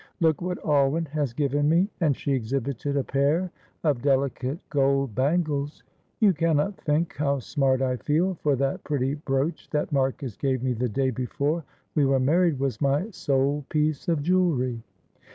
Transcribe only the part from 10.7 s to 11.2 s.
the day